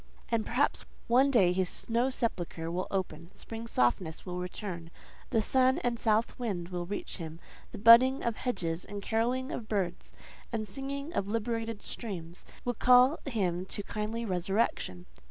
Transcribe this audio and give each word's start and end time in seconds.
And, 0.29 0.47
perhaps, 0.47 0.83
one 1.07 1.29
day 1.29 1.53
his 1.53 1.69
snow 1.69 2.09
sepulchre 2.09 2.71
will 2.71 2.87
open, 2.89 3.29
spring's 3.35 3.69
softness 3.69 4.25
will 4.25 4.39
return, 4.39 4.89
the 5.29 5.43
sun 5.43 5.77
and 5.83 5.99
south 5.99 6.39
wind 6.39 6.69
will 6.69 6.87
reach 6.87 7.17
him; 7.17 7.39
the 7.71 7.77
budding 7.77 8.23
of 8.23 8.37
hedges, 8.37 8.83
and 8.83 9.03
carolling 9.03 9.51
of 9.51 9.67
birds, 9.69 10.11
and 10.51 10.67
singing 10.67 11.13
of 11.13 11.27
liberated 11.27 11.83
streams, 11.83 12.47
will 12.65 12.73
call 12.73 13.19
him 13.25 13.63
to 13.67 13.83
kindly 13.83 14.25
resurrection. 14.25 15.05